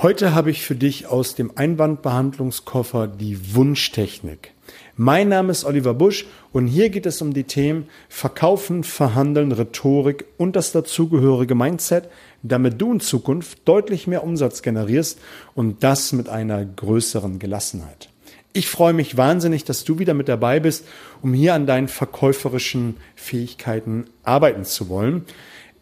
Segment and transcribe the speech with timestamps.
[0.00, 4.52] Heute habe ich für dich aus dem Einwandbehandlungskoffer die Wunschtechnik.
[4.94, 10.26] Mein Name ist Oliver Busch und hier geht es um die Themen Verkaufen, Verhandeln, Rhetorik
[10.36, 12.08] und das dazugehörige Mindset,
[12.44, 15.18] damit du in Zukunft deutlich mehr Umsatz generierst
[15.56, 18.08] und das mit einer größeren Gelassenheit.
[18.52, 20.84] Ich freue mich wahnsinnig, dass du wieder mit dabei bist,
[21.22, 25.24] um hier an deinen verkäuferischen Fähigkeiten arbeiten zu wollen.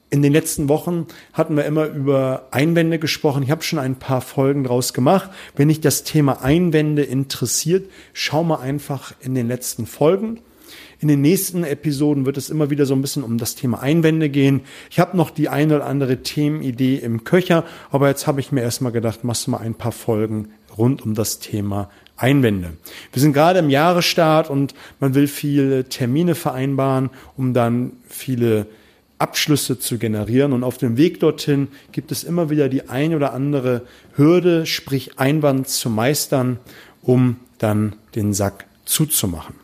[0.09, 3.43] In den letzten Wochen hatten wir immer über Einwände gesprochen.
[3.43, 5.31] Ich habe schon ein paar Folgen draus gemacht.
[5.57, 10.41] Wenn dich das Thema Einwände interessiert, schau mal einfach in den letzten Folgen.
[11.01, 14.29] In den nächsten Episoden wird es immer wieder so ein bisschen um das Thema Einwände
[14.31, 14.63] gehen.
[14.91, 18.63] Ich habe noch die eine oder andere Themenidee im Köcher, aber jetzt habe ich mir
[18.63, 22.75] erstmal gedacht, machst du mal ein paar Folgen rund um das Thema Einwände.
[23.13, 28.67] Wir sind gerade im Jahresstart und man will viele Termine vereinbaren, um dann viele
[29.19, 30.53] Abschlüsse zu generieren.
[30.53, 33.83] Und auf dem Weg dorthin gibt es immer wieder die ein oder andere
[34.15, 36.59] Hürde, sprich Einwand zu meistern,
[37.03, 39.55] um dann den Sack zuzumachen.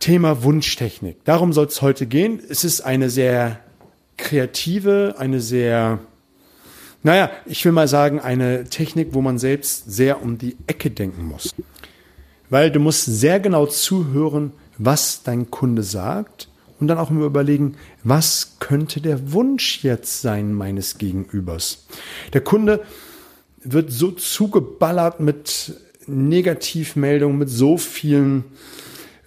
[0.00, 1.24] Thema Wunschtechnik.
[1.24, 2.40] Darum soll es heute gehen.
[2.48, 3.60] Es ist eine sehr
[4.16, 5.98] kreative, eine sehr,
[7.02, 11.24] naja, ich will mal sagen, eine Technik, wo man selbst sehr um die Ecke denken
[11.24, 11.54] muss.
[12.50, 17.76] Weil du musst sehr genau zuhören, was dein Kunde sagt und dann auch immer überlegen,
[18.04, 21.86] was könnte der Wunsch jetzt sein meines Gegenübers.
[22.32, 22.82] Der Kunde
[23.62, 25.74] wird so zugeballert mit
[26.06, 28.44] Negativmeldungen, mit so vielen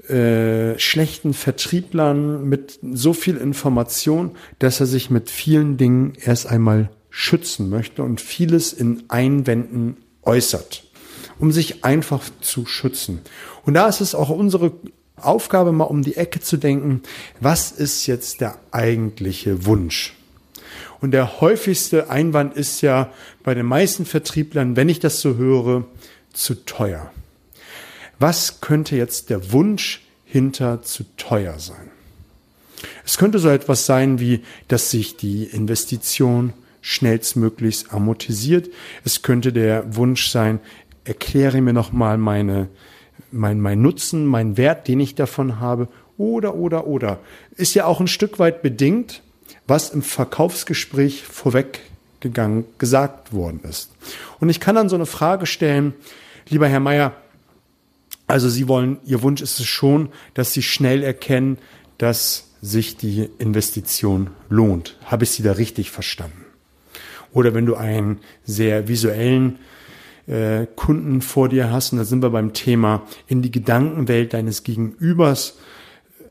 [0.09, 6.89] äh, schlechten Vertrieblern, mit so viel Information, dass er sich mit vielen Dingen erst einmal
[7.09, 10.83] schützen möchte und vieles in Einwänden äußert,
[11.39, 13.19] um sich einfach zu schützen.
[13.65, 14.71] Und da ist es auch unsere
[15.25, 17.01] Aufgabe, mal um die Ecke zu denken,
[17.39, 20.15] was ist jetzt der eigentliche Wunsch?
[21.01, 23.11] Und der häufigste Einwand ist ja
[23.43, 25.85] bei den meisten Vertrieblern, wenn ich das so höre,
[26.33, 27.11] zu teuer.
[28.19, 31.89] Was könnte jetzt der Wunsch hinter zu teuer sein?
[33.05, 38.69] Es könnte so etwas sein wie, dass sich die Investition schnellstmöglichst amortisiert.
[39.03, 40.59] Es könnte der Wunsch sein,
[41.03, 42.69] erkläre mir nochmal meine
[43.31, 45.87] mein, mein Nutzen, mein Wert, den ich davon habe,
[46.17, 47.19] oder, oder, oder.
[47.55, 49.21] Ist ja auch ein Stück weit bedingt,
[49.67, 53.91] was im Verkaufsgespräch vorweggegangen gesagt worden ist.
[54.39, 55.93] Und ich kann dann so eine Frage stellen,
[56.49, 57.13] lieber Herr Meier,
[58.27, 61.57] also Sie wollen, Ihr Wunsch ist es schon, dass Sie schnell erkennen,
[61.97, 64.97] dass sich die Investition lohnt.
[65.05, 66.45] Habe ich Sie da richtig verstanden?
[67.31, 69.59] Oder wenn du einen sehr visuellen
[70.29, 74.63] äh, Kunden vor dir hast, und da sind wir beim Thema, in die Gedankenwelt deines
[74.63, 75.57] Gegenübers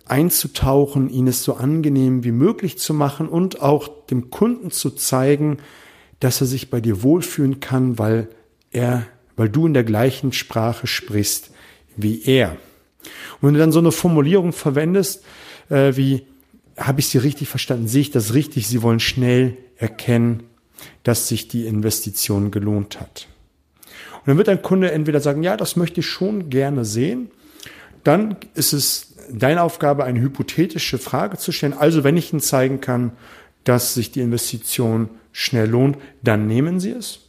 [0.07, 5.59] einzutauchen, ihn es so angenehm wie möglich zu machen und auch dem Kunden zu zeigen,
[6.21, 8.29] dass er sich bei dir wohlfühlen kann, weil
[8.71, 9.07] er,
[9.37, 11.51] weil du in der gleichen Sprache sprichst
[11.97, 12.57] wie er.
[13.41, 15.25] Und wenn du dann so eine Formulierung verwendest,
[15.69, 16.23] äh, wie,
[16.77, 20.45] habe ich sie richtig verstanden, sehe ich das richtig, sie wollen schnell erkennen,
[21.03, 23.27] dass sich die Investition gelohnt hat.
[24.19, 27.31] Und dann wird ein Kunde entweder sagen, ja, das möchte ich schon gerne sehen.
[28.05, 31.75] Dann ist es deine Aufgabe, eine hypothetische Frage zu stellen.
[31.75, 33.13] Also wenn ich Ihnen zeigen kann,
[33.65, 37.21] dass sich die Investition schnell lohnt, dann nehmen Sie es.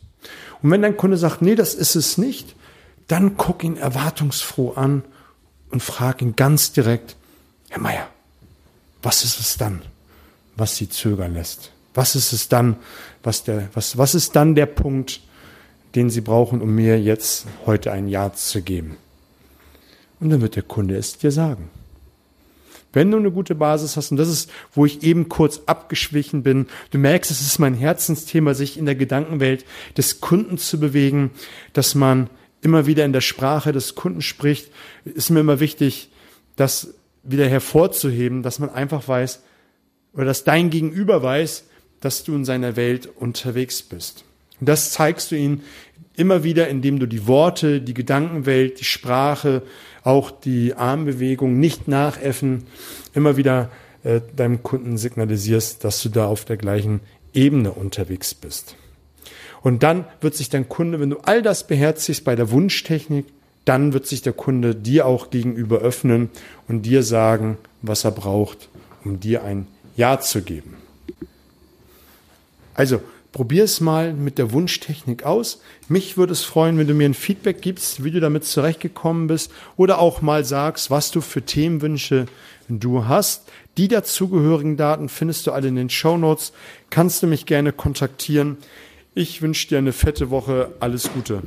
[0.62, 2.56] Und wenn dein Kunde sagt, nee, das ist es nicht,
[3.08, 5.04] dann guck ihn erwartungsfroh an
[5.72, 7.16] und frag ihn ganz direkt,
[7.70, 8.08] Herr Meier,
[9.02, 9.82] was ist es dann,
[10.56, 11.72] was Sie zögern lässt?
[11.94, 12.78] Was ist es dann,
[13.24, 15.22] was der, was, was ist dann der Punkt,
[15.96, 18.98] den Sie brauchen, um mir jetzt heute ein Ja zu geben.
[20.20, 21.70] Und dann wird der Kunde es dir sagen.
[22.92, 26.68] Wenn du eine gute Basis hast, und das ist, wo ich eben kurz abgeschwichen bin,
[26.90, 29.64] du merkst, es ist mein Herzensthema, sich in der Gedankenwelt
[29.96, 31.30] des Kunden zu bewegen,
[31.74, 32.30] dass man
[32.62, 34.72] immer wieder in der Sprache des Kunden spricht,
[35.06, 36.10] ist mir immer wichtig,
[36.56, 39.42] das wieder hervorzuheben, dass man einfach weiß,
[40.14, 41.66] oder dass dein Gegenüber weiß,
[42.00, 44.26] dass du in seiner Welt unterwegs bist.
[44.60, 45.64] Und das zeigst du ihnen
[46.16, 49.62] immer wieder, indem du die Worte, die Gedankenwelt, die Sprache,
[50.04, 52.64] auch die Armbewegung nicht nachäffen,
[53.14, 53.72] immer wieder
[54.04, 57.00] äh, deinem Kunden signalisierst, dass du da auf der gleichen
[57.34, 58.76] Ebene unterwegs bist.
[59.62, 63.26] Und dann wird sich dein Kunde, wenn du all das beherzigst bei der Wunschtechnik,
[63.66, 66.30] dann wird sich der Kunde dir auch gegenüber öffnen
[66.68, 68.70] und dir sagen, was er braucht,
[69.04, 70.76] um dir ein Ja zu geben.
[72.74, 75.62] Also Probier es mal mit der Wunschtechnik aus.
[75.88, 79.52] Mich würde es freuen, wenn du mir ein Feedback gibst, wie du damit zurechtgekommen bist
[79.78, 82.26] oder auch mal sagst, was du für Themenwünsche
[82.70, 83.50] du hast.
[83.78, 86.54] Die dazugehörigen Daten findest du alle in den Show Notes.
[86.90, 88.58] Kannst du mich gerne kontaktieren.
[89.14, 90.74] Ich wünsche dir eine fette Woche.
[90.80, 91.44] Alles Gute.